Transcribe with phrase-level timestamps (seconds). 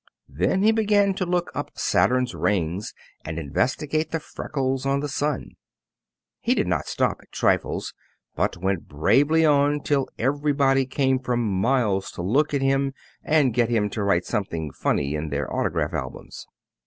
[0.29, 5.51] Then he began to look up Saturn's rings and investigate the freckles on the sun.
[6.39, 7.93] He did not stop at trifles,
[8.35, 13.69] but went bravely on till everybody came for miles to look at him and get
[13.69, 16.47] him to write something funny in their autograph albums.